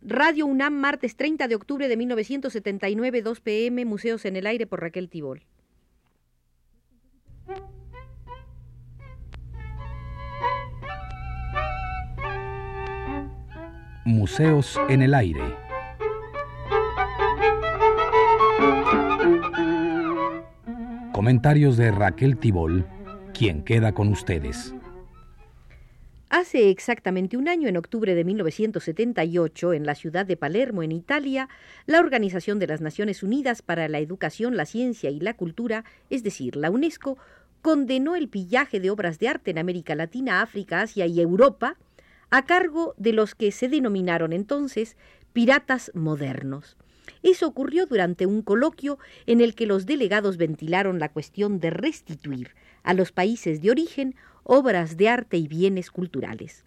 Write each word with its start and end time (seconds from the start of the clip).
Radio 0.00 0.46
UNAM, 0.46 0.74
martes 0.74 1.16
30 1.16 1.48
de 1.48 1.56
octubre 1.56 1.88
de 1.88 1.96
1979, 1.96 3.22
2 3.22 3.40
pm, 3.40 3.84
Museos 3.84 4.24
en 4.24 4.36
el 4.36 4.46
Aire 4.46 4.66
por 4.66 4.80
Raquel 4.80 5.08
Tibol. 5.08 5.42
Museos 14.04 14.78
en 14.88 15.02
el 15.02 15.14
Aire. 15.14 15.56
Comentarios 21.12 21.76
de 21.76 21.90
Raquel 21.90 22.38
Tibol, 22.38 22.86
quien 23.34 23.64
queda 23.64 23.92
con 23.92 24.08
ustedes. 24.08 24.72
Hace 26.30 26.68
exactamente 26.68 27.38
un 27.38 27.48
año, 27.48 27.68
en 27.68 27.78
octubre 27.78 28.14
de 28.14 28.22
1978, 28.22 29.72
en 29.72 29.86
la 29.86 29.94
ciudad 29.94 30.26
de 30.26 30.36
Palermo, 30.36 30.82
en 30.82 30.92
Italia, 30.92 31.48
la 31.86 32.00
Organización 32.00 32.58
de 32.58 32.66
las 32.66 32.82
Naciones 32.82 33.22
Unidas 33.22 33.62
para 33.62 33.88
la 33.88 33.98
Educación, 33.98 34.54
la 34.54 34.66
Ciencia 34.66 35.08
y 35.08 35.20
la 35.20 35.32
Cultura, 35.32 35.86
es 36.10 36.22
decir, 36.22 36.56
la 36.56 36.70
UNESCO, 36.70 37.16
condenó 37.62 38.14
el 38.14 38.28
pillaje 38.28 38.78
de 38.78 38.90
obras 38.90 39.18
de 39.18 39.28
arte 39.28 39.52
en 39.52 39.58
América 39.58 39.94
Latina, 39.94 40.42
África, 40.42 40.82
Asia 40.82 41.06
y 41.06 41.18
Europa 41.18 41.78
a 42.28 42.44
cargo 42.44 42.94
de 42.98 43.14
los 43.14 43.34
que 43.34 43.50
se 43.50 43.70
denominaron 43.70 44.34
entonces 44.34 44.98
piratas 45.32 45.90
modernos. 45.94 46.76
Eso 47.22 47.46
ocurrió 47.46 47.86
durante 47.86 48.26
un 48.26 48.42
coloquio 48.42 48.98
en 49.26 49.40
el 49.40 49.54
que 49.54 49.66
los 49.66 49.86
delegados 49.86 50.36
ventilaron 50.36 50.98
la 50.98 51.08
cuestión 51.08 51.58
de 51.58 51.70
restituir 51.70 52.50
a 52.82 52.92
los 52.92 53.12
países 53.12 53.62
de 53.62 53.70
origen 53.70 54.14
obras 54.50 54.96
de 54.96 55.10
arte 55.10 55.36
y 55.36 55.46
bienes 55.46 55.90
culturales. 55.90 56.64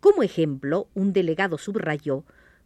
Como 0.00 0.24
ejemplo, 0.24 0.88
un 0.92 1.12
delegado 1.12 1.56
subrayó 1.56 2.24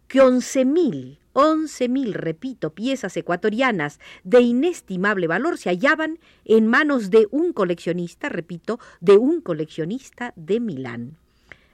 que 0.08 0.22
once 0.22 0.64
mil, 0.64 1.18
once 1.34 1.90
mil, 1.90 2.14
repito, 2.14 2.70
piezas 2.70 3.14
ecuatorianas 3.18 4.00
de 4.24 4.40
inestimable 4.40 5.26
valor 5.26 5.58
se 5.58 5.68
hallaban 5.68 6.18
en 6.46 6.68
manos 6.68 7.10
de 7.10 7.28
un 7.30 7.52
coleccionista, 7.52 8.30
repito, 8.30 8.80
de 9.00 9.18
un 9.18 9.42
coleccionista 9.42 10.32
de 10.36 10.58
Milán. 10.58 11.18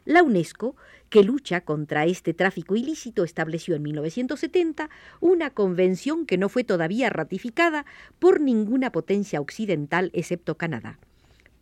La 0.04 0.24
UNESCO, 0.24 0.74
que 1.08 1.22
lucha 1.22 1.60
contra 1.60 2.06
este 2.06 2.34
tráfico 2.34 2.74
ilícito, 2.74 3.22
estableció 3.22 3.76
en 3.76 3.82
1970 3.82 4.90
una 5.20 5.50
convención 5.50 6.26
que 6.26 6.36
no 6.36 6.48
fue 6.48 6.64
todavía 6.64 7.10
ratificada 7.10 7.86
por 8.18 8.40
ninguna 8.40 8.90
potencia 8.90 9.40
occidental 9.40 10.10
excepto 10.14 10.56
Canadá. 10.56 10.98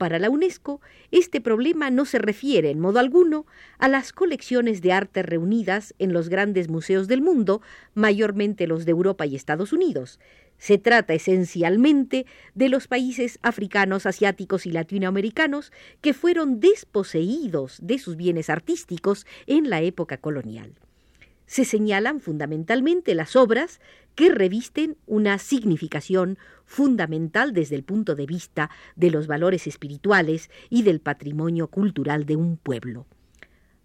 Para 0.00 0.18
la 0.18 0.30
UNESCO, 0.30 0.80
este 1.10 1.42
problema 1.42 1.90
no 1.90 2.06
se 2.06 2.18
refiere 2.18 2.70
en 2.70 2.80
modo 2.80 3.00
alguno 3.00 3.44
a 3.76 3.86
las 3.86 4.14
colecciones 4.14 4.80
de 4.80 4.92
arte 4.92 5.22
reunidas 5.22 5.94
en 5.98 6.14
los 6.14 6.30
grandes 6.30 6.70
museos 6.70 7.06
del 7.06 7.20
mundo, 7.20 7.60
mayormente 7.92 8.66
los 8.66 8.86
de 8.86 8.92
Europa 8.92 9.26
y 9.26 9.36
Estados 9.36 9.74
Unidos, 9.74 10.18
se 10.56 10.78
trata 10.78 11.12
esencialmente 11.12 12.24
de 12.54 12.70
los 12.70 12.88
países 12.88 13.38
africanos, 13.42 14.06
asiáticos 14.06 14.64
y 14.64 14.72
latinoamericanos 14.72 15.70
que 16.00 16.14
fueron 16.14 16.60
desposeídos 16.60 17.76
de 17.82 17.98
sus 17.98 18.16
bienes 18.16 18.48
artísticos 18.48 19.26
en 19.46 19.68
la 19.68 19.82
época 19.82 20.16
colonial. 20.16 20.72
Se 21.50 21.64
señalan 21.64 22.20
fundamentalmente 22.20 23.16
las 23.16 23.34
obras 23.34 23.80
que 24.14 24.30
revisten 24.30 24.96
una 25.06 25.36
significación 25.38 26.38
fundamental 26.64 27.52
desde 27.52 27.74
el 27.74 27.82
punto 27.82 28.14
de 28.14 28.24
vista 28.24 28.70
de 28.94 29.10
los 29.10 29.26
valores 29.26 29.66
espirituales 29.66 30.48
y 30.68 30.84
del 30.84 31.00
patrimonio 31.00 31.66
cultural 31.66 32.24
de 32.24 32.36
un 32.36 32.56
pueblo. 32.56 33.08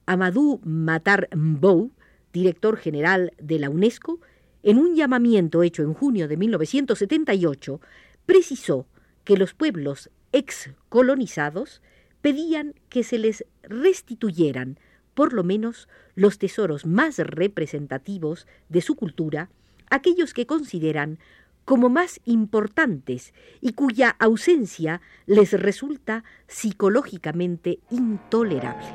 Amadou 0.05 0.61
Matar 0.63 1.27
Mbou, 1.35 1.89
director 2.31 2.77
general 2.77 3.33
de 3.41 3.57
la 3.57 3.71
UNESCO, 3.71 4.19
en 4.61 4.77
un 4.77 4.95
llamamiento 4.95 5.63
hecho 5.63 5.81
en 5.81 5.95
junio 5.95 6.27
de 6.27 6.37
1978, 6.37 7.81
precisó 8.27 8.85
que 9.23 9.37
los 9.37 9.55
pueblos 9.55 10.11
excolonizados 10.33 11.81
pedían 12.21 12.75
que 12.89 13.01
se 13.01 13.17
les 13.17 13.43
restituyeran 13.63 14.77
por 15.15 15.33
lo 15.33 15.43
menos 15.43 15.89
los 16.13 16.37
tesoros 16.37 16.85
más 16.85 17.17
representativos 17.17 18.45
de 18.69 18.81
su 18.81 18.95
cultura, 18.95 19.49
aquellos 19.89 20.33
que 20.35 20.45
consideran 20.45 21.17
como 21.65 21.89
más 21.89 22.21
importantes 22.25 23.33
y 23.59 23.73
cuya 23.73 24.15
ausencia 24.19 25.01
les 25.25 25.51
resulta 25.53 26.23
psicológicamente 26.47 27.79
intolerable. 27.89 28.85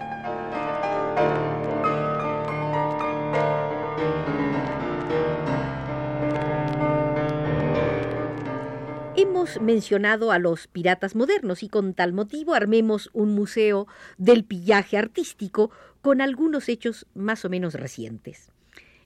Mencionado 9.58 10.32
a 10.32 10.38
los 10.38 10.66
piratas 10.66 11.16
modernos 11.16 11.62
y 11.62 11.68
con 11.68 11.94
tal 11.94 12.12
motivo 12.12 12.54
armemos 12.54 13.10
un 13.12 13.34
museo 13.34 13.88
del 14.18 14.44
pillaje 14.44 14.96
artístico 14.96 15.70
con 16.02 16.20
algunos 16.20 16.68
hechos 16.68 17.06
más 17.14 17.44
o 17.44 17.48
menos 17.48 17.74
recientes. 17.74 18.50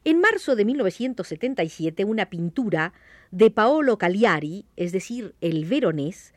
En 0.05 0.21
marzo 0.21 0.55
de 0.56 0.65
1977, 0.65 2.05
una 2.05 2.27
pintura 2.27 2.93
de 3.31 3.50
Paolo 3.50 3.97
Cagliari, 3.97 4.66
es 4.77 4.93
decir, 4.93 5.34
el 5.41 5.65
veronés, 5.65 6.34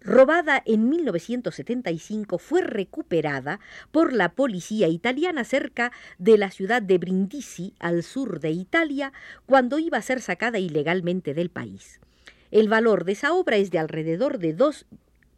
robada 0.00 0.62
en 0.64 0.88
1975, 0.88 2.38
fue 2.38 2.62
recuperada 2.62 3.60
por 3.90 4.14
la 4.14 4.32
policía 4.32 4.88
italiana 4.88 5.44
cerca 5.44 5.92
de 6.18 6.38
la 6.38 6.50
ciudad 6.50 6.80
de 6.80 6.96
Brindisi, 6.96 7.74
al 7.78 8.02
sur 8.02 8.40
de 8.40 8.52
Italia, 8.52 9.12
cuando 9.44 9.78
iba 9.78 9.98
a 9.98 10.02
ser 10.02 10.22
sacada 10.22 10.58
ilegalmente 10.58 11.34
del 11.34 11.50
país. 11.50 12.00
El 12.50 12.68
valor 12.68 13.04
de 13.04 13.12
esa 13.12 13.32
obra 13.32 13.56
es 13.56 13.70
de 13.70 13.78
alrededor 13.78 14.38
de 14.38 14.54
dos 14.54 14.86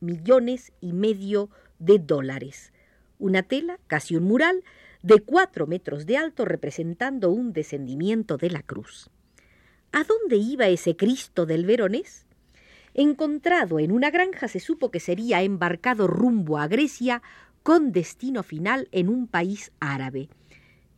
millones 0.01 0.73
y 0.81 0.93
medio 0.93 1.51
de 1.79 1.99
dólares. 1.99 2.73
Una 3.19 3.43
tela, 3.43 3.79
casi 3.87 4.17
un 4.17 4.25
mural, 4.25 4.65
de 5.03 5.21
cuatro 5.21 5.67
metros 5.67 6.07
de 6.07 6.17
alto 6.17 6.45
representando 6.45 7.31
un 7.31 7.53
descendimiento 7.53 8.39
de 8.39 8.51
la 8.51 8.63
cruz. 8.63 9.11
¿A 9.93 10.05
dónde 10.05 10.37
iba 10.37 10.69
ese 10.69 10.97
Cristo 10.97 11.45
del 11.45 11.67
Veronés? 11.67 12.27
Encontrado 12.95 13.79
en 13.79 13.93
una 13.93 14.11
granja 14.11 14.49
se 14.49 14.61
supo 14.61 14.91
que 14.91 15.01
sería 15.01 15.43
embarcado 15.43 16.07
rumbo 16.07 16.59
a 16.59 16.67
Grecia 16.67 17.23
con 17.63 17.93
destino 17.93 18.43
final 18.43 18.89
en 18.93 19.09
un 19.09 19.27
país 19.27 19.73
árabe. 19.81 20.29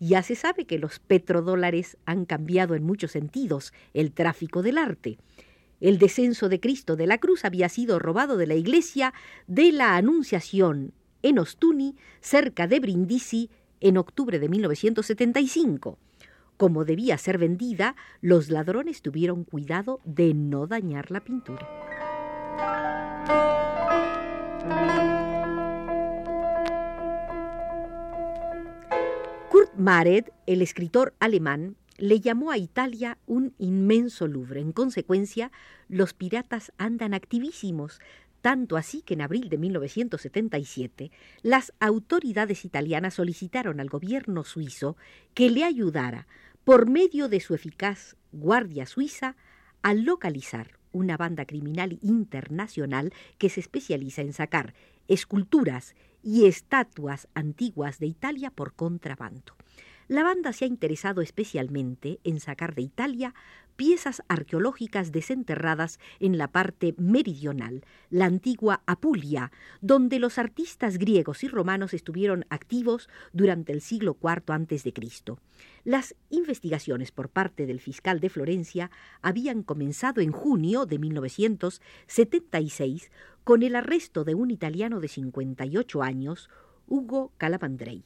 Ya 0.00 0.22
se 0.22 0.34
sabe 0.34 0.64
que 0.64 0.78
los 0.78 0.98
petrodólares 0.98 1.96
han 2.04 2.24
cambiado 2.24 2.74
en 2.74 2.84
muchos 2.84 3.12
sentidos 3.12 3.72
el 3.94 4.12
tráfico 4.12 4.62
del 4.62 4.78
arte. 4.78 5.18
El 5.80 5.98
descenso 5.98 6.48
de 6.48 6.60
Cristo 6.60 6.96
de 6.96 7.06
la 7.06 7.18
cruz 7.18 7.44
había 7.44 7.68
sido 7.68 7.98
robado 7.98 8.36
de 8.36 8.46
la 8.46 8.54
iglesia 8.54 9.12
de 9.46 9.72
la 9.72 9.96
Anunciación 9.96 10.92
en 11.22 11.38
Ostuni, 11.38 11.96
cerca 12.20 12.66
de 12.66 12.80
Brindisi, 12.80 13.50
en 13.80 13.96
octubre 13.96 14.38
de 14.38 14.48
1975. 14.48 15.98
Como 16.56 16.84
debía 16.84 17.18
ser 17.18 17.38
vendida, 17.38 17.96
los 18.20 18.48
ladrones 18.50 19.02
tuvieron 19.02 19.44
cuidado 19.44 20.00
de 20.04 20.34
no 20.34 20.66
dañar 20.66 21.10
la 21.10 21.20
pintura. 21.20 21.68
Kurt 29.50 29.74
Mared, 29.76 30.26
el 30.46 30.62
escritor 30.62 31.14
alemán, 31.20 31.76
le 31.96 32.20
llamó 32.20 32.50
a 32.50 32.58
Italia 32.58 33.18
un 33.26 33.54
inmenso 33.58 34.26
Louvre. 34.26 34.60
En 34.60 34.72
consecuencia, 34.72 35.52
los 35.88 36.14
piratas 36.14 36.72
andan 36.78 37.14
activísimos, 37.14 38.00
tanto 38.40 38.76
así 38.76 39.02
que 39.02 39.14
en 39.14 39.22
abril 39.22 39.48
de 39.48 39.58
1977 39.58 41.10
las 41.42 41.72
autoridades 41.80 42.64
italianas 42.64 43.14
solicitaron 43.14 43.80
al 43.80 43.88
gobierno 43.88 44.44
suizo 44.44 44.96
que 45.32 45.50
le 45.50 45.64
ayudara, 45.64 46.26
por 46.64 46.88
medio 46.88 47.28
de 47.28 47.40
su 47.40 47.54
eficaz 47.54 48.16
Guardia 48.32 48.86
Suiza, 48.86 49.36
a 49.82 49.94
localizar 49.94 50.78
una 50.92 51.16
banda 51.16 51.44
criminal 51.44 51.98
internacional 52.02 53.12
que 53.38 53.50
se 53.50 53.60
especializa 53.60 54.22
en 54.22 54.32
sacar 54.32 54.74
esculturas 55.08 55.94
y 56.22 56.46
estatuas 56.46 57.28
antiguas 57.34 57.98
de 57.98 58.06
Italia 58.06 58.50
por 58.50 58.74
contrabando. 58.74 59.54
La 60.06 60.22
banda 60.22 60.52
se 60.52 60.66
ha 60.66 60.68
interesado 60.68 61.22
especialmente 61.22 62.20
en 62.24 62.38
sacar 62.38 62.74
de 62.74 62.82
Italia 62.82 63.34
piezas 63.76 64.22
arqueológicas 64.28 65.12
desenterradas 65.12 65.98
en 66.20 66.36
la 66.38 66.48
parte 66.48 66.94
meridional, 66.98 67.84
la 68.10 68.26
antigua 68.26 68.82
Apulia, 68.86 69.50
donde 69.80 70.18
los 70.18 70.36
artistas 70.38 70.98
griegos 70.98 71.42
y 71.42 71.48
romanos 71.48 71.94
estuvieron 71.94 72.44
activos 72.50 73.08
durante 73.32 73.72
el 73.72 73.80
siglo 73.80 74.18
IV 74.22 74.52
a.C. 74.52 74.92
Las 75.84 76.14
investigaciones 76.30 77.10
por 77.10 77.30
parte 77.30 77.64
del 77.66 77.80
fiscal 77.80 78.20
de 78.20 78.28
Florencia 78.28 78.90
habían 79.22 79.62
comenzado 79.62 80.20
en 80.20 80.32
junio 80.32 80.84
de 80.86 80.98
1976 80.98 83.10
con 83.42 83.62
el 83.62 83.74
arresto 83.74 84.24
de 84.24 84.34
un 84.34 84.50
italiano 84.50 85.00
de 85.00 85.08
58 85.08 86.02
años, 86.02 86.50
Hugo 86.86 87.32
Calamandrei. 87.38 88.04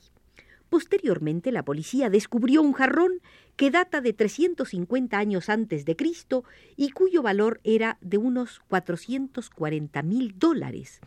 Posteriormente, 0.69 1.51
la 1.51 1.65
policía 1.65 2.11
descubrió 2.11 2.63
un 2.63 2.73
jarrón 2.73 3.21
que 3.57 3.71
data 3.71 4.01
de 4.01 4.13
350 4.13 5.19
años 5.19 5.49
antes 5.49 5.85
de 5.85 5.97
Cristo 5.97 6.45
y 6.77 6.91
cuyo 6.91 7.23
valor 7.23 7.61
era 7.65 7.99
de 8.01 8.19
unos 8.19 8.61
440 8.69 10.03
mil 10.03 10.39
dólares. 10.39 11.01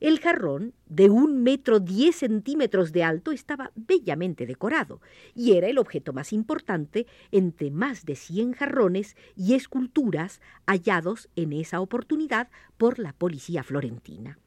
El 0.00 0.20
jarrón, 0.20 0.74
de 0.86 1.10
un 1.10 1.42
metro 1.42 1.80
diez 1.80 2.16
centímetros 2.16 2.92
de 2.92 3.02
alto, 3.02 3.32
estaba 3.32 3.72
bellamente 3.74 4.46
decorado 4.46 5.00
y 5.34 5.54
era 5.54 5.68
el 5.68 5.78
objeto 5.78 6.12
más 6.12 6.32
importante 6.32 7.06
entre 7.32 7.72
más 7.72 8.04
de 8.04 8.14
cien 8.14 8.52
jarrones 8.52 9.16
y 9.34 9.54
esculturas 9.54 10.40
hallados 10.66 11.28
en 11.34 11.52
esa 11.52 11.80
oportunidad 11.80 12.48
por 12.76 13.00
la 13.00 13.12
policía 13.12 13.64
florentina. 13.64 14.38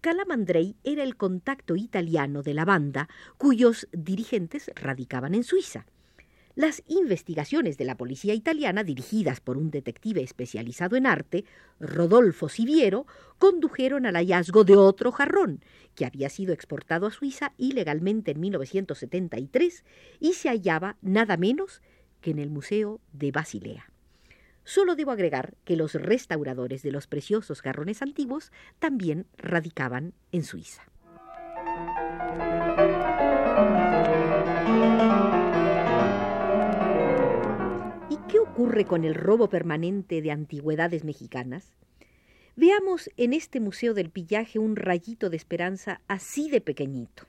Calamandrei 0.00 0.76
era 0.82 1.02
el 1.02 1.16
contacto 1.16 1.76
italiano 1.76 2.42
de 2.42 2.54
la 2.54 2.64
banda, 2.64 3.08
cuyos 3.36 3.86
dirigentes 3.92 4.70
radicaban 4.74 5.34
en 5.34 5.44
Suiza. 5.44 5.84
Las 6.54 6.82
investigaciones 6.88 7.76
de 7.76 7.84
la 7.84 7.96
policía 7.96 8.34
italiana, 8.34 8.82
dirigidas 8.82 9.40
por 9.40 9.56
un 9.56 9.70
detective 9.70 10.22
especializado 10.22 10.96
en 10.96 11.06
arte, 11.06 11.44
Rodolfo 11.78 12.48
Siviero, 12.48 13.06
condujeron 13.38 14.06
al 14.06 14.14
hallazgo 14.16 14.64
de 14.64 14.76
otro 14.76 15.12
jarrón, 15.12 15.62
que 15.94 16.06
había 16.06 16.28
sido 16.28 16.52
exportado 16.52 17.06
a 17.06 17.10
Suiza 17.10 17.52
ilegalmente 17.56 18.32
en 18.32 18.40
1973 18.40 19.84
y 20.18 20.32
se 20.32 20.48
hallaba 20.48 20.96
nada 21.02 21.36
menos 21.36 21.82
que 22.20 22.30
en 22.30 22.38
el 22.38 22.50
Museo 22.50 23.00
de 23.12 23.32
Basilea. 23.32 23.89
Solo 24.64 24.94
debo 24.94 25.10
agregar 25.10 25.54
que 25.64 25.76
los 25.76 25.94
restauradores 25.94 26.82
de 26.82 26.92
los 26.92 27.06
preciosos 27.06 27.62
jarrones 27.62 28.02
antiguos 28.02 28.52
también 28.78 29.26
radicaban 29.36 30.12
en 30.32 30.44
Suiza. 30.44 30.82
¿Y 38.10 38.16
qué 38.28 38.38
ocurre 38.38 38.84
con 38.84 39.04
el 39.04 39.14
robo 39.14 39.48
permanente 39.48 40.22
de 40.22 40.30
antigüedades 40.30 41.04
mexicanas? 41.04 41.72
Veamos 42.56 43.10
en 43.16 43.32
este 43.32 43.60
Museo 43.60 43.94
del 43.94 44.10
Pillaje 44.10 44.58
un 44.58 44.76
rayito 44.76 45.30
de 45.30 45.36
esperanza 45.36 46.00
así 46.08 46.50
de 46.50 46.60
pequeñito. 46.60 47.24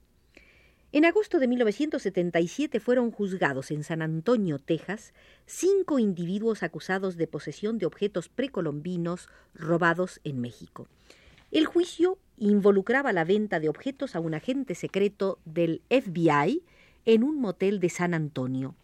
En 0.93 1.05
agosto 1.05 1.39
de 1.39 1.47
1977 1.47 2.81
fueron 2.81 3.11
juzgados 3.11 3.71
en 3.71 3.85
San 3.85 4.01
Antonio, 4.01 4.59
Texas, 4.59 5.13
cinco 5.45 5.99
individuos 5.99 6.63
acusados 6.63 7.15
de 7.15 7.27
posesión 7.27 7.77
de 7.77 7.85
objetos 7.85 8.27
precolombinos 8.27 9.29
robados 9.53 10.19
en 10.25 10.41
México. 10.41 10.89
El 11.49 11.65
juicio 11.65 12.17
involucraba 12.37 13.13
la 13.13 13.23
venta 13.23 13.61
de 13.61 13.69
objetos 13.69 14.17
a 14.17 14.19
un 14.19 14.33
agente 14.33 14.75
secreto 14.75 15.39
del 15.45 15.81
FBI 15.89 16.61
en 17.05 17.23
un 17.23 17.39
motel 17.39 17.79
de 17.79 17.89
San 17.89 18.13
Antonio. 18.13 18.75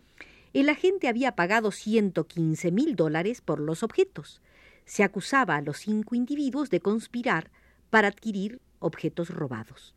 El 0.53 0.69
agente 0.69 1.09
había 1.09 1.33
pagado 1.33 1.71
115 1.71 2.71
mil 2.71 2.95
dólares 2.95 3.41
por 3.41 3.59
los 3.59 3.83
objetos. 3.83 4.41
Se 4.85 5.03
acusaba 5.03 5.57
a 5.57 5.61
los 5.61 5.79
cinco 5.79 6.15
individuos 6.15 6.69
de 6.69 6.79
conspirar 6.79 7.51
para 7.89 8.07
adquirir 8.07 8.61
objetos 8.79 9.29
robados. 9.29 9.96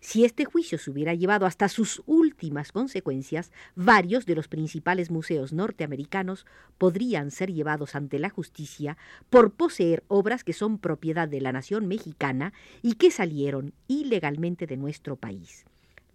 Si 0.00 0.24
este 0.24 0.44
juicio 0.44 0.78
se 0.78 0.90
hubiera 0.90 1.14
llevado 1.14 1.46
hasta 1.46 1.68
sus 1.68 2.02
últimas 2.06 2.72
consecuencias, 2.72 3.52
varios 3.74 4.26
de 4.26 4.34
los 4.34 4.48
principales 4.48 5.10
museos 5.10 5.52
norteamericanos 5.52 6.46
podrían 6.78 7.30
ser 7.30 7.52
llevados 7.52 7.94
ante 7.94 8.18
la 8.18 8.30
justicia 8.30 8.96
por 9.30 9.52
poseer 9.52 10.04
obras 10.08 10.44
que 10.44 10.52
son 10.52 10.78
propiedad 10.78 11.28
de 11.28 11.40
la 11.40 11.52
nación 11.52 11.86
mexicana 11.86 12.52
y 12.82 12.94
que 12.94 13.10
salieron 13.10 13.72
ilegalmente 13.88 14.66
de 14.66 14.76
nuestro 14.76 15.16
país. 15.16 15.64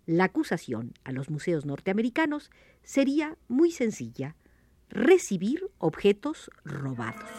La 0.05 0.25
acusación 0.25 0.93
a 1.03 1.11
los 1.11 1.29
museos 1.29 1.65
norteamericanos 1.65 2.49
sería 2.83 3.37
muy 3.47 3.71
sencilla, 3.71 4.35
recibir 4.89 5.69
objetos 5.77 6.49
robados. 6.65 7.29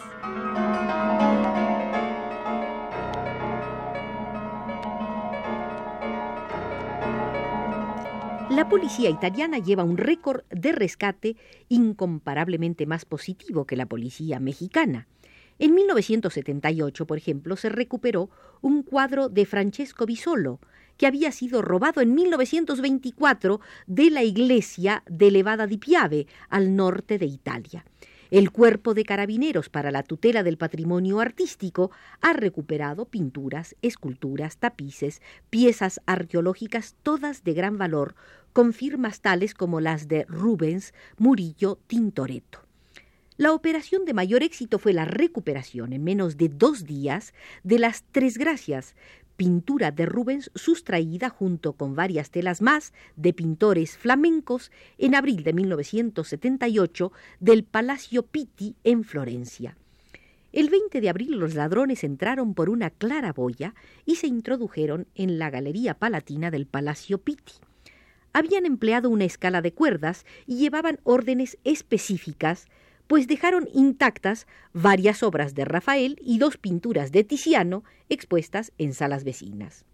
La 8.55 8.69
policía 8.69 9.09
italiana 9.09 9.57
lleva 9.57 9.83
un 9.83 9.97
récord 9.97 10.43
de 10.51 10.73
rescate 10.73 11.35
incomparablemente 11.69 12.85
más 12.85 13.03
positivo 13.03 13.65
que 13.65 13.75
la 13.75 13.87
policía 13.87 14.39
mexicana. 14.39 15.07
En 15.57 15.73
1978, 15.73 17.07
por 17.07 17.17
ejemplo, 17.17 17.55
se 17.55 17.69
recuperó 17.69 18.29
un 18.61 18.83
cuadro 18.83 19.27
de 19.27 19.47
Francesco 19.47 20.05
Bisolo, 20.05 20.59
que 20.97 21.07
había 21.07 21.31
sido 21.31 21.63
robado 21.63 21.99
en 22.01 22.13
1924 22.13 23.59
de 23.87 24.11
la 24.11 24.21
iglesia 24.21 25.01
de 25.09 25.31
Levada 25.31 25.65
di 25.65 25.79
Piave, 25.79 26.27
al 26.47 26.75
norte 26.75 27.17
de 27.17 27.25
Italia. 27.25 27.83
El 28.33 28.49
Cuerpo 28.49 28.95
de 28.95 29.05
Carabineros 29.05 29.69
para 29.69 29.91
la 29.91 30.01
tutela 30.01 30.41
del 30.41 30.57
patrimonio 30.57 31.19
artístico 31.19 31.91
ha 32.19 32.33
recuperado 32.33 33.05
pinturas, 33.05 33.75
esculturas, 33.83 34.57
tapices, 34.57 35.21
piezas 35.51 36.01
arqueológicas, 36.07 36.95
todas 37.03 37.43
de 37.43 37.53
gran 37.53 37.77
valor, 37.77 38.15
con 38.53 38.71
firmas 38.71 39.21
tales 39.21 39.53
como 39.53 39.81
las 39.81 40.07
de 40.07 40.25
Rubens, 40.25 40.93
Murillo, 41.17 41.79
Tintoretto. 41.87 42.59
La 43.35 43.51
operación 43.51 44.05
de 44.05 44.13
mayor 44.13 44.43
éxito 44.43 44.77
fue 44.77 44.93
la 44.93 45.05
recuperación 45.05 45.91
en 45.91 46.03
menos 46.03 46.37
de 46.37 46.49
dos 46.49 46.85
días 46.85 47.33
de 47.63 47.79
las 47.79 48.03
Tres 48.11 48.37
Gracias, 48.37 48.95
pintura 49.35 49.89
de 49.89 50.05
Rubens 50.05 50.51
sustraída 50.53 51.29
junto 51.29 51.73
con 51.73 51.95
varias 51.95 52.29
telas 52.29 52.61
más 52.61 52.93
de 53.15 53.33
pintores 53.33 53.97
flamencos 53.97 54.71
en 54.99 55.15
abril 55.15 55.43
de 55.43 55.53
1978 55.53 57.11
del 57.39 57.63
Palacio 57.63 58.23
Pitti 58.23 58.75
en 58.83 59.03
Florencia. 59.03 59.75
El 60.51 60.69
20 60.69 61.01
de 61.01 61.09
abril 61.09 61.39
los 61.39 61.55
ladrones 61.55 62.03
entraron 62.03 62.53
por 62.53 62.69
una 62.69 62.91
claraboya 62.91 63.73
y 64.05 64.17
se 64.17 64.27
introdujeron 64.27 65.07
en 65.15 65.39
la 65.39 65.49
Galería 65.49 65.95
Palatina 65.95 66.51
del 66.51 66.67
Palacio 66.67 67.17
Pitti. 67.17 67.53
Habían 68.33 68.65
empleado 68.65 69.09
una 69.09 69.25
escala 69.25 69.61
de 69.61 69.73
cuerdas 69.73 70.25
y 70.45 70.57
llevaban 70.57 70.99
órdenes 71.03 71.57
específicas 71.63 72.67
pues 73.07 73.27
dejaron 73.27 73.67
intactas 73.73 74.47
varias 74.71 75.23
obras 75.23 75.55
de 75.55 75.65
Rafael 75.65 76.17
y 76.21 76.37
dos 76.39 76.57
pinturas 76.57 77.11
de 77.11 77.23
Tiziano 77.23 77.83
expuestas 78.09 78.71
en 78.77 78.93
salas 78.93 79.23
vecinas. 79.23 79.85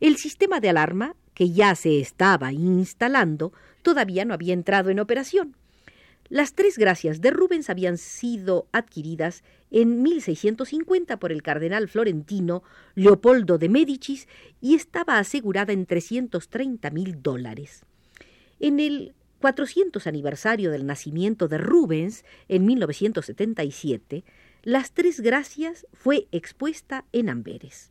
El 0.00 0.16
sistema 0.16 0.60
de 0.60 0.70
alarma, 0.70 1.16
que 1.34 1.50
ya 1.50 1.74
se 1.74 2.00
estaba 2.00 2.52
instalando, 2.52 3.52
todavía 3.82 4.24
no 4.24 4.34
había 4.34 4.54
entrado 4.54 4.90
en 4.90 5.00
operación. 5.00 5.56
Las 6.28 6.54
tres 6.54 6.78
gracias 6.78 7.20
de 7.20 7.30
Rubens 7.30 7.70
habían 7.70 7.98
sido 7.98 8.68
adquiridas 8.72 9.42
en 9.70 10.02
1650 10.02 11.18
por 11.18 11.32
el 11.32 11.42
cardenal 11.42 11.88
florentino 11.88 12.62
Leopoldo 12.94 13.58
de 13.58 13.68
Médicis 13.68 14.28
y 14.60 14.74
estaba 14.74 15.18
asegurada 15.18 15.72
en 15.72 15.86
330 15.86 16.90
mil 16.90 17.22
dólares. 17.22 17.84
En 18.58 18.80
el 18.80 19.14
400 19.40 20.06
aniversario 20.06 20.70
del 20.70 20.86
nacimiento 20.86 21.48
de 21.48 21.58
Rubens 21.58 22.24
en 22.48 22.66
1977, 22.66 24.24
Las 24.62 24.92
Tres 24.92 25.20
Gracias 25.20 25.86
fue 25.92 26.28
expuesta 26.30 27.06
en 27.12 27.30
Amberes. 27.30 27.90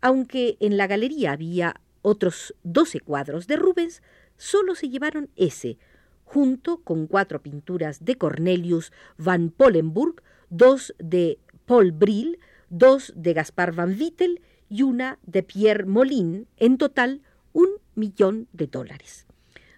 Aunque 0.00 0.56
en 0.58 0.76
la 0.76 0.88
galería 0.88 1.32
había 1.32 1.80
otros 2.02 2.54
12 2.64 3.00
cuadros 3.00 3.46
de 3.46 3.56
Rubens, 3.56 4.02
solo 4.36 4.74
se 4.74 4.88
llevaron 4.88 5.30
ese, 5.36 5.78
junto 6.24 6.78
con 6.78 7.06
cuatro 7.06 7.40
pinturas 7.40 8.04
de 8.04 8.16
Cornelius 8.16 8.92
van 9.16 9.50
Polenburg, 9.50 10.22
dos 10.52 10.94
de 10.98 11.38
Paul 11.64 11.92
Brill, 11.92 12.38
dos 12.68 13.12
de 13.16 13.32
Gaspar 13.32 13.72
van 13.72 13.98
Wittel 13.98 14.42
y 14.68 14.82
una 14.82 15.18
de 15.22 15.42
Pierre 15.42 15.86
Molin, 15.86 16.46
en 16.58 16.76
total 16.76 17.22
un 17.54 17.68
millón 17.94 18.48
de 18.52 18.66
dólares. 18.66 19.26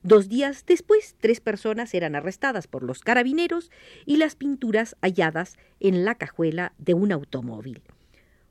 Dos 0.03 0.29
días 0.29 0.67
después, 0.67 1.15
tres 1.21 1.41
personas 1.41 1.95
eran 1.95 2.17
arrestadas 2.17 2.67
por 2.67 2.83
los 2.83 3.01
carabineros 3.01 3.71
y 4.05 4.17
las 4.17 4.35
pinturas 4.35 4.97
halladas 5.01 5.57
en 5.79 6.05
la 6.05 6.17
cajuela 6.17 6.75
de 6.77 6.95
un 6.95 7.13
automóvil. 7.13 7.83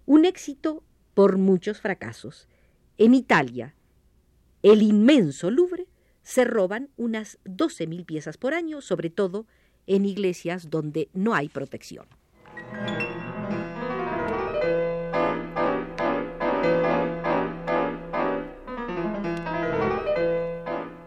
Un 0.06 0.26
éxito 0.26 0.82
por 1.14 1.38
muchos 1.38 1.82
fracasos. 1.82 2.48
En 2.98 3.14
Italia, 3.14 3.76
el 4.64 4.82
inmenso 4.82 5.52
Louvre, 5.52 5.88
se 6.24 6.46
roban 6.46 6.90
unas 6.96 7.38
12.000 7.44 8.06
piezas 8.06 8.38
por 8.38 8.54
año, 8.54 8.80
sobre 8.80 9.10
todo 9.10 9.46
en 9.88 10.06
iglesias 10.06 10.70
donde 10.70 11.10
no 11.14 11.34
hay 11.36 11.50
protección. 11.50 12.06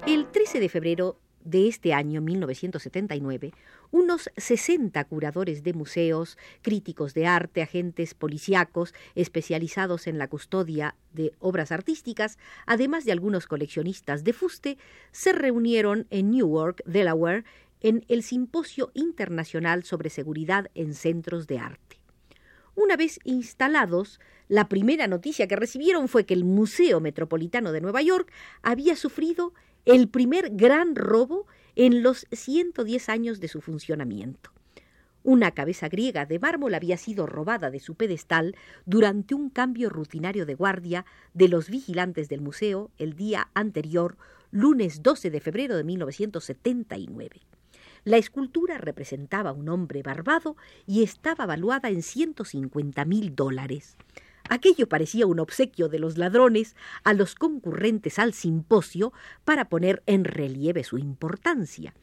El 0.07 0.27
13 0.27 0.61
de 0.61 0.69
febrero 0.69 1.19
de 1.47 1.69
este 1.69 1.95
año 1.95 2.21
1979, 2.21 3.53
unos 3.93 4.29
60 4.37 5.05
curadores 5.05 5.63
de 5.63 5.73
museos, 5.75 6.37
críticos 6.61 7.15
de 7.15 7.27
arte, 7.27 7.63
agentes 7.63 8.15
policíacos 8.15 8.95
especializados 9.15 10.09
en 10.09 10.19
la 10.19 10.29
custodia 10.29 10.97
de 11.13 11.33
obras 11.39 11.71
artísticas, 11.71 12.37
además 12.67 13.05
de 13.05 13.13
algunos 13.13 13.47
coleccionistas 13.47 14.25
de 14.25 14.33
fuste, 14.33 14.77
se 15.13 15.33
reunieron 15.33 16.09
en 16.11 16.33
Newark, 16.33 16.83
Delaware, 16.85 17.45
en 17.87 18.05
el 18.09 18.25
Simposio 18.25 18.91
Internacional 18.95 19.85
sobre 19.85 20.11
Seguridad 20.11 20.73
en 20.75 20.93
Centros 20.93 21.47
de 21.47 21.61
Arte. 21.61 22.01
Una 22.75 22.97
vez 22.97 23.21
instalados, 23.23 24.19
la 24.49 24.69
primera 24.69 25.07
noticia 25.07 25.47
que 25.47 25.55
recibieron 25.55 26.09
fue 26.09 26.27
que 26.27 26.35
el 26.35 26.45
Museo 26.45 26.99
Metropolitano 26.99 27.71
de 27.71 27.81
Nueva 27.81 28.03
York 28.03 28.29
había 28.63 28.97
sufrido 28.97 29.55
el 29.85 30.09
primer 30.09 30.51
gran 30.57 30.97
robo 30.97 31.47
en 31.77 32.03
los 32.03 32.27
110 32.33 33.09
años 33.09 33.39
de 33.39 33.47
su 33.47 33.61
funcionamiento. 33.61 34.51
Una 35.23 35.53
cabeza 35.53 35.89
griega 35.89 36.27
de 36.27 36.41
mármol 36.41 36.75
había 36.75 36.97
sido 36.97 37.29
robada 37.29 37.71
de 37.71 37.79
su 37.79 37.95
pedestal 37.95 38.57
durante 38.85 39.37
un 39.37 39.49
cambio 39.49 39.91
rutinario 39.91 40.45
de 40.45 40.57
guardia 40.57 41.07
de 41.35 41.47
los 41.47 41.71
vigilantes 41.71 42.29
del 42.29 42.41
museo 42.41 42.91
el 42.99 43.15
día 43.15 43.49
anterior, 43.55 44.17
lunes 44.51 45.05
12 45.05 45.31
de 45.31 45.41
febrero 45.41 45.77
de 45.77 45.85
1979. 45.85 47.43
La 48.07 48.19
escultura 48.19 48.79
representaba 48.79 49.51
un 49.51 49.69
hombre 49.69 50.01
barbado 50.01 50.57
y 50.87 51.03
estaba 51.03 51.45
valuada 51.45 51.89
en 51.89 52.03
150 52.03 53.05
mil 53.05 53.35
dólares. 53.35 53.97
Aquello 54.49 54.89
parecía 54.89 55.27
un 55.27 55.41
obsequio 55.41 55.89
de 55.89 55.99
los 55.99 56.17
ladrones 56.17 56.77
a 57.03 57.15
los 57.15 57.35
concurrentes 57.35 58.21
al 58.21 58.33
simposio 58.33 59.13
para 59.45 59.69
poner 59.69 60.05
en 60.07 60.25
relieve 60.25 60.85
su 60.85 60.99
importancia. 60.99 61.95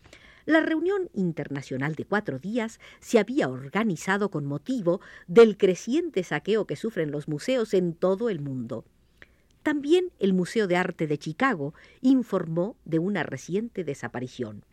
La 0.45 0.60
reunión 0.60 1.10
internacional 1.13 1.95
de 1.95 2.03
cuatro 2.03 2.38
días 2.38 2.81
se 3.00 3.17
había 3.17 3.48
organizado 3.48 4.29
con 4.29 4.43
motivo 4.43 5.00
del 5.27 5.55
creciente 5.55 6.25
saqueo 6.25 6.67
que 6.67 6.75
sufren 6.75 7.12
los 7.12 7.29
museos 7.29 7.74
en 7.74 7.93
todo 7.93 8.29
el 8.29 8.41
mundo. 8.41 8.83
También 9.62 10.12
el 10.19 10.33
Museo 10.33 10.67
de 10.67 10.75
Arte 10.75 11.07
de 11.07 11.17
Chicago 11.17 11.74
informó 12.01 12.75
de 12.83 13.00
una 13.00 13.24
reciente 13.24 13.86
desaparición. 13.86 14.65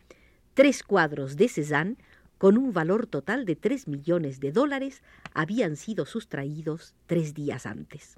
Tres 0.53 0.83
cuadros 0.83 1.37
de 1.37 1.47
Cézanne 1.47 1.97
con 2.41 2.57
un 2.57 2.73
valor 2.73 3.05
total 3.05 3.45
de 3.45 3.55
tres 3.55 3.87
millones 3.87 4.39
de 4.39 4.51
dólares, 4.51 5.03
habían 5.35 5.75
sido 5.75 6.07
sustraídos 6.07 6.95
tres 7.05 7.35
días 7.35 7.67
antes. 7.67 8.17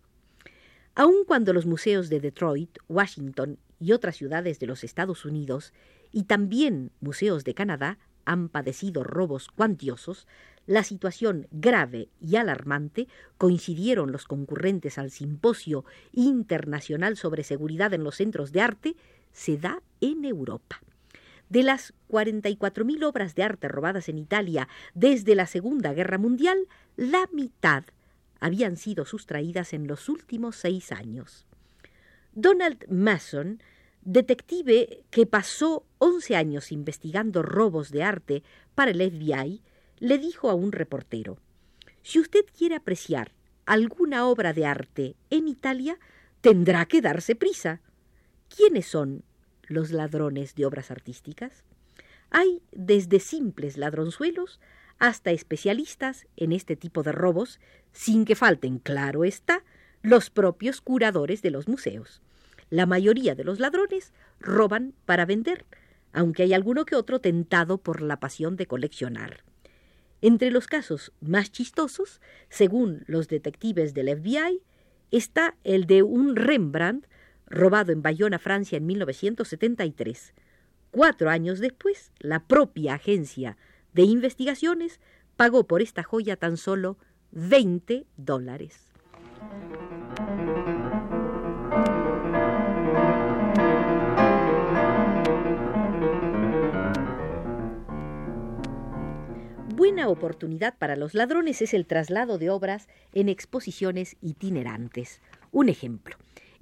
Aun 0.95 1.25
cuando 1.27 1.51
los 1.51 1.65
museos 1.65 2.07
de 2.07 2.21
Detroit, 2.21 2.77
Washington 2.87 3.59
y 3.81 3.91
otras 3.91 4.15
ciudades 4.15 4.59
de 4.59 4.67
los 4.67 4.85
Estados 4.85 5.25
Unidos, 5.25 5.73
y 6.13 6.23
también 6.23 6.91
museos 7.01 7.43
de 7.43 7.53
Canadá, 7.53 7.97
han 8.23 8.47
padecido 8.47 9.03
robos 9.03 9.49
cuantiosos, 9.49 10.25
la 10.67 10.85
situación 10.85 11.49
grave 11.51 12.07
y 12.21 12.37
alarmante 12.37 13.09
coincidieron 13.37 14.13
los 14.13 14.25
concurrentes 14.25 14.97
al 14.97 15.11
Simposio 15.11 15.83
Internacional 16.13 17.17
sobre 17.17 17.43
Seguridad 17.43 17.93
en 17.93 18.05
los 18.05 18.15
Centros 18.15 18.53
de 18.53 18.61
Arte, 18.61 18.95
se 19.33 19.57
da 19.57 19.81
en 19.99 20.23
Europa. 20.23 20.79
De 21.53 21.61
las 21.61 21.93
44.000 22.09 23.03
obras 23.03 23.35
de 23.35 23.43
arte 23.43 23.67
robadas 23.67 24.09
en 24.09 24.17
Italia 24.17 24.67
desde 24.95 25.35
la 25.35 25.45
Segunda 25.45 25.93
Guerra 25.93 26.17
Mundial, 26.17 26.67
la 26.95 27.29
mitad 27.31 27.83
habían 28.39 28.75
sido 28.75 29.05
sustraídas 29.05 29.73
en 29.73 29.85
los 29.85 30.09
últimos 30.09 30.55
seis 30.55 30.91
años. 30.91 31.45
Donald 32.33 32.87
Mason, 32.89 33.61
detective 34.01 35.03
que 35.11 35.27
pasó 35.27 35.85
11 35.99 36.35
años 36.35 36.71
investigando 36.71 37.43
robos 37.43 37.91
de 37.91 38.01
arte 38.01 38.43
para 38.73 38.89
el 38.89 39.11
FBI, 39.11 39.61
le 39.99 40.17
dijo 40.17 40.49
a 40.49 40.55
un 40.55 40.71
reportero, 40.71 41.37
Si 42.01 42.19
usted 42.19 42.45
quiere 42.57 42.73
apreciar 42.73 43.31
alguna 43.67 44.25
obra 44.25 44.53
de 44.53 44.65
arte 44.65 45.15
en 45.29 45.47
Italia, 45.47 45.99
tendrá 46.41 46.87
que 46.87 47.01
darse 47.01 47.35
prisa. 47.35 47.79
¿Quiénes 48.49 48.87
son 48.87 49.23
los 49.73 49.91
ladrones 49.91 50.55
de 50.55 50.65
obras 50.65 50.91
artísticas? 50.91 51.63
Hay 52.29 52.61
desde 52.71 53.19
simples 53.19 53.77
ladronzuelos 53.77 54.59
hasta 54.99 55.31
especialistas 55.31 56.27
en 56.37 56.51
este 56.51 56.75
tipo 56.75 57.03
de 57.03 57.11
robos, 57.11 57.59
sin 57.91 58.25
que 58.25 58.35
falten, 58.35 58.79
claro 58.79 59.23
está, 59.23 59.63
los 60.01 60.29
propios 60.29 60.81
curadores 60.81 61.41
de 61.41 61.51
los 61.51 61.67
museos. 61.67 62.21
La 62.69 62.85
mayoría 62.85 63.35
de 63.35 63.43
los 63.43 63.59
ladrones 63.59 64.13
roban 64.39 64.93
para 65.05 65.25
vender, 65.25 65.65
aunque 66.11 66.43
hay 66.43 66.53
alguno 66.53 66.85
que 66.85 66.95
otro 66.95 67.19
tentado 67.19 67.77
por 67.77 68.01
la 68.01 68.19
pasión 68.19 68.55
de 68.55 68.65
coleccionar. 68.65 69.43
Entre 70.21 70.51
los 70.51 70.67
casos 70.67 71.11
más 71.19 71.51
chistosos, 71.51 72.21
según 72.49 73.03
los 73.07 73.27
detectives 73.27 73.93
del 73.93 74.17
FBI, 74.17 74.61
está 75.11 75.55
el 75.63 75.85
de 75.85 76.01
un 76.01 76.35
Rembrandt 76.35 77.07
robado 77.53 77.91
en 77.91 78.01
Bayona, 78.01 78.39
Francia, 78.39 78.77
en 78.77 78.85
1973. 78.85 80.33
Cuatro 80.91 81.29
años 81.29 81.59
después, 81.59 82.11
la 82.19 82.45
propia 82.47 82.95
agencia 82.95 83.57
de 83.93 84.03
investigaciones 84.03 84.99
pagó 85.35 85.67
por 85.67 85.81
esta 85.81 86.03
joya 86.03 86.35
tan 86.35 86.57
solo 86.57 86.97
20 87.31 88.05
dólares. 88.17 88.91
Buena 99.75 100.07
oportunidad 100.07 100.77
para 100.77 100.95
los 100.95 101.13
ladrones 101.13 101.61
es 101.61 101.73
el 101.73 101.85
traslado 101.85 102.37
de 102.37 102.49
obras 102.49 102.87
en 103.13 103.29
exposiciones 103.29 104.15
itinerantes. 104.21 105.21
Un 105.51 105.69
ejemplo. 105.69 106.15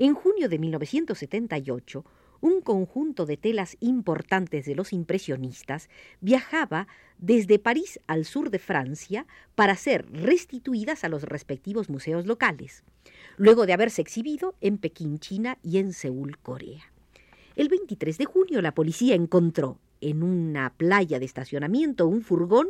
En 0.03 0.15
junio 0.15 0.49
de 0.49 0.57
1978, 0.57 2.03
un 2.41 2.61
conjunto 2.61 3.27
de 3.27 3.37
telas 3.37 3.77
importantes 3.81 4.65
de 4.65 4.73
los 4.73 4.93
impresionistas 4.93 5.91
viajaba 6.21 6.87
desde 7.19 7.59
París 7.59 7.99
al 8.07 8.25
sur 8.25 8.49
de 8.49 8.57
Francia 8.57 9.27
para 9.53 9.75
ser 9.75 10.11
restituidas 10.11 11.03
a 11.03 11.07
los 11.07 11.21
respectivos 11.21 11.91
museos 11.91 12.25
locales, 12.25 12.83
luego 13.37 13.67
de 13.67 13.73
haberse 13.73 14.01
exhibido 14.01 14.55
en 14.59 14.79
Pekín, 14.79 15.19
China 15.19 15.59
y 15.61 15.77
en 15.77 15.93
Seúl, 15.93 16.39
Corea. 16.39 16.91
El 17.55 17.69
23 17.69 18.17
de 18.17 18.25
junio 18.25 18.59
la 18.63 18.73
policía 18.73 19.13
encontró 19.13 19.77
en 20.01 20.23
una 20.23 20.73
playa 20.73 21.19
de 21.19 21.25
estacionamiento 21.25 22.07
un 22.07 22.23
furgón 22.23 22.69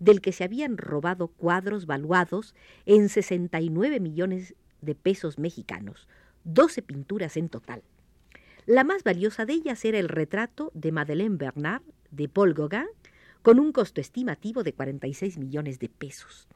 del 0.00 0.20
que 0.20 0.32
se 0.32 0.42
habían 0.42 0.76
robado 0.78 1.28
cuadros 1.28 1.86
valuados 1.86 2.56
en 2.86 3.08
69 3.08 4.00
millones 4.00 4.56
de 4.80 4.96
pesos 4.96 5.38
mexicanos, 5.38 6.08
12 6.44 6.82
pinturas 6.82 7.36
en 7.36 7.48
total. 7.48 7.82
La 8.66 8.84
más 8.84 9.02
valiosa 9.02 9.44
de 9.44 9.54
ellas 9.54 9.84
era 9.84 9.98
el 9.98 10.08
retrato 10.08 10.70
de 10.74 10.92
Madeleine 10.92 11.36
Bernard 11.36 11.82
de 12.10 12.28
Paul 12.28 12.54
Gauguin, 12.54 12.86
con 13.42 13.58
un 13.58 13.72
costo 13.72 14.00
estimativo 14.00 14.62
de 14.62 14.72
46 14.72 15.38
millones 15.38 15.78
de 15.78 15.88
pesos. 15.88 16.46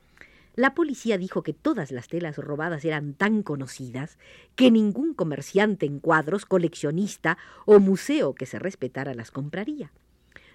La 0.55 0.75
policía 0.75 1.19
dijo 1.19 1.43
que 1.43 1.53
todas 1.53 1.91
las 1.91 2.09
telas 2.09 2.39
robadas 2.39 2.85
eran 2.85 3.13
tan 3.13 3.43
conocidas 3.43 4.19
que 4.55 4.71
ningún 4.71 5.13
comerciante 5.13 5.85
en 5.85 5.99
cuadros, 5.99 6.47
coleccionista 6.47 7.37
o 7.67 7.79
museo 7.79 8.35
que 8.35 8.47
se 8.47 8.59
respetara 8.59 9.13
las 9.13 9.31
compraría. 9.31 9.93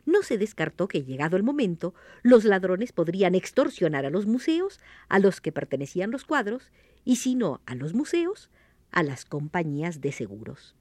No 0.05 0.23
se 0.23 0.39
descartó 0.39 0.87
que, 0.87 1.03
llegado 1.03 1.37
el 1.37 1.43
momento, 1.43 1.93
los 2.23 2.45
ladrones 2.45 2.93
podrían 2.93 3.35
extorsionar 3.35 4.05
a 4.05 4.09
los 4.09 4.25
museos 4.25 4.79
a 5.07 5.19
los 5.19 5.39
que 5.39 5.51
pertenecían 5.51 6.09
los 6.09 6.25
cuadros, 6.25 6.71
y 7.05 7.17
si 7.17 7.35
no 7.35 7.61
a 7.67 7.75
los 7.75 7.93
museos, 7.93 8.49
a 8.91 9.03
las 9.03 9.25
compañías 9.25 10.01
de 10.01 10.11
seguros. 10.11 10.75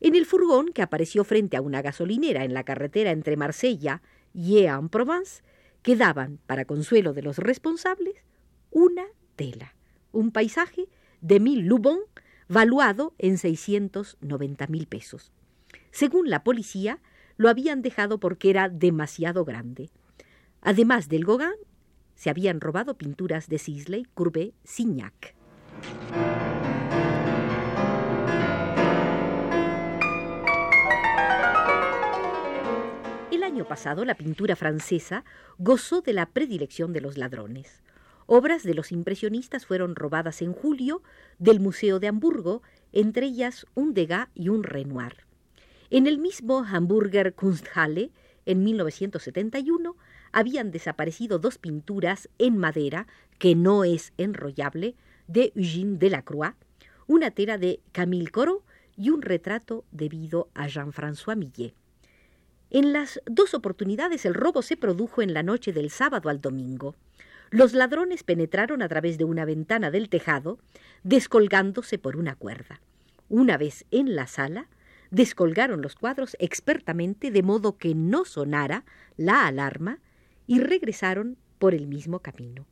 En 0.00 0.14
el 0.14 0.26
furgón 0.26 0.72
que 0.72 0.82
apareció 0.82 1.24
frente 1.24 1.56
a 1.56 1.62
una 1.62 1.82
gasolinera 1.82 2.44
en 2.44 2.54
la 2.54 2.64
carretera 2.64 3.10
entre 3.10 3.36
Marsella 3.36 4.02
y 4.34 4.58
Aix-en-Provence, 4.58 5.42
quedaban, 5.82 6.38
para 6.46 6.64
consuelo 6.64 7.12
de 7.12 7.22
los 7.22 7.38
responsables, 7.38 8.16
una 8.70 9.04
tela, 9.36 9.74
un 10.12 10.32
paisaje 10.32 10.88
de 11.20 11.40
mil 11.40 11.66
lubons 11.66 12.02
valuado 12.48 13.14
en 13.18 13.38
690 13.38 14.66
mil 14.66 14.86
pesos. 14.86 15.32
Según 15.90 16.28
la 16.28 16.44
policía, 16.44 17.00
lo 17.36 17.48
habían 17.48 17.82
dejado 17.82 18.20
porque 18.20 18.50
era 18.50 18.68
demasiado 18.68 19.44
grande. 19.44 19.90
Además 20.60 21.08
del 21.08 21.24
Gauguin, 21.24 21.54
se 22.14 22.30
habían 22.30 22.60
robado 22.60 22.96
pinturas 22.96 23.48
de 23.48 23.58
Sisley, 23.58 24.06
Courbet, 24.14 24.54
Signac. 24.64 25.34
Año 33.56 33.66
pasado 33.66 34.04
la 34.04 34.16
pintura 34.16 34.54
francesa 34.54 35.24
gozó 35.56 36.02
de 36.02 36.12
la 36.12 36.26
predilección 36.26 36.92
de 36.92 37.00
los 37.00 37.16
ladrones. 37.16 37.82
Obras 38.26 38.64
de 38.64 38.74
los 38.74 38.92
impresionistas 38.92 39.64
fueron 39.64 39.96
robadas 39.96 40.42
en 40.42 40.52
julio 40.52 41.02
del 41.38 41.58
Museo 41.58 41.98
de 41.98 42.08
Hamburgo, 42.08 42.60
entre 42.92 43.24
ellas 43.24 43.64
un 43.74 43.94
Degas 43.94 44.28
y 44.34 44.50
un 44.50 44.62
Renoir. 44.62 45.24
En 45.88 46.06
el 46.06 46.18
mismo 46.18 46.66
Hamburger 46.70 47.32
Kunsthalle, 47.32 48.10
en 48.44 48.62
1971, 48.62 49.96
habían 50.32 50.70
desaparecido 50.70 51.38
dos 51.38 51.56
pinturas 51.56 52.28
en 52.36 52.58
madera, 52.58 53.06
que 53.38 53.54
no 53.54 53.84
es 53.84 54.12
enrollable, 54.18 54.96
de 55.28 55.54
Eugène 55.54 55.96
Delacroix, 55.96 56.52
una 57.06 57.30
tela 57.30 57.56
de 57.56 57.80
Camille 57.92 58.30
Corot 58.30 58.62
y 58.98 59.08
un 59.08 59.22
retrato 59.22 59.86
debido 59.92 60.50
a 60.52 60.66
Jean-François 60.66 61.36
Millet. 61.36 61.72
En 62.70 62.92
las 62.92 63.20
dos 63.26 63.54
oportunidades 63.54 64.24
el 64.24 64.34
robo 64.34 64.60
se 64.62 64.76
produjo 64.76 65.22
en 65.22 65.32
la 65.32 65.42
noche 65.42 65.72
del 65.72 65.90
sábado 65.90 66.28
al 66.28 66.40
domingo. 66.40 66.96
Los 67.50 67.74
ladrones 67.74 68.24
penetraron 68.24 68.82
a 68.82 68.88
través 68.88 69.18
de 69.18 69.24
una 69.24 69.44
ventana 69.44 69.92
del 69.92 70.08
tejado, 70.08 70.58
descolgándose 71.04 71.98
por 71.98 72.16
una 72.16 72.34
cuerda. 72.34 72.80
Una 73.28 73.56
vez 73.56 73.84
en 73.92 74.16
la 74.16 74.26
sala, 74.26 74.68
descolgaron 75.12 75.80
los 75.80 75.94
cuadros 75.94 76.36
expertamente 76.40 77.30
de 77.30 77.42
modo 77.42 77.78
que 77.78 77.94
no 77.94 78.24
sonara 78.24 78.84
la 79.16 79.46
alarma 79.46 80.00
y 80.48 80.58
regresaron 80.58 81.36
por 81.58 81.72
el 81.72 81.86
mismo 81.86 82.18
camino. 82.18 82.66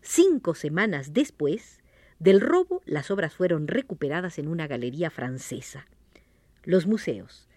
Cinco 0.00 0.54
semanas 0.54 1.12
después 1.12 1.80
del 2.18 2.40
robo, 2.40 2.82
las 2.84 3.10
obras 3.12 3.34
fueron 3.34 3.68
recuperadas 3.68 4.38
en 4.38 4.48
una 4.48 4.66
galería 4.66 5.10
francesa. 5.10 5.86
Los 6.64 6.86
museos 6.86 7.48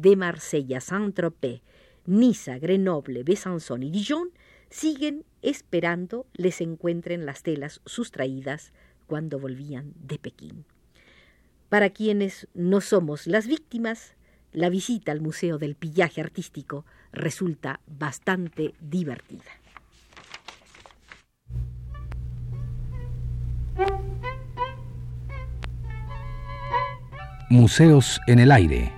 de 0.00 0.16
Marsella, 0.16 0.80
Saint-Tropez, 0.80 1.60
Niza, 2.06 2.58
Grenoble, 2.58 3.24
Besançon 3.24 3.82
y 3.82 3.90
Dijon 3.90 4.30
siguen 4.70 5.24
esperando 5.42 6.26
les 6.34 6.60
encuentren 6.60 7.26
las 7.26 7.42
telas 7.42 7.80
sustraídas 7.84 8.72
cuando 9.06 9.38
volvían 9.38 9.92
de 9.96 10.18
Pekín. 10.18 10.64
Para 11.68 11.90
quienes 11.90 12.48
no 12.54 12.80
somos 12.80 13.26
las 13.26 13.46
víctimas, 13.46 14.14
la 14.52 14.70
visita 14.70 15.12
al 15.12 15.20
Museo 15.20 15.58
del 15.58 15.74
Pillaje 15.74 16.20
Artístico 16.20 16.86
resulta 17.12 17.80
bastante 17.86 18.74
divertida. 18.80 19.42
Museos 27.50 28.20
en 28.26 28.38
el 28.40 28.52
aire. 28.52 28.97